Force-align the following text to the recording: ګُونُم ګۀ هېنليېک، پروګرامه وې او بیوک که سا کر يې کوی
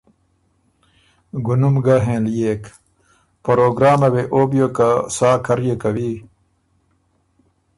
ګُونُم 1.45 1.75
ګۀ 1.85 1.95
هېنليېک، 2.05 2.63
پروګرامه 3.45 4.07
وې 4.13 4.23
او 4.33 4.41
بیوک 4.49 4.73
که 4.77 4.89
سا 5.15 5.31
کر 5.45 5.59
يې 5.67 5.75
کوی 5.81 6.13